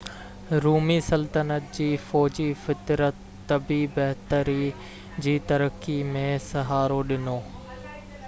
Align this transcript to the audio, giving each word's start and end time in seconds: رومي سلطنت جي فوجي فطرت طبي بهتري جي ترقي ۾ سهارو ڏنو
رومي 0.63 0.95
سلطنت 1.07 1.65
جي 1.77 1.89
فوجي 2.05 2.45
فطرت 2.61 3.13
طبي 3.51 3.77
بهتري 3.97 4.65
جي 5.27 5.35
ترقي 5.51 5.99
۾ 6.17 6.25
سهارو 6.47 6.99
ڏنو 7.13 7.39